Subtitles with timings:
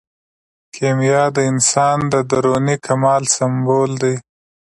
[0.75, 4.03] کیمیا د انسان د دروني کمال سمبول و.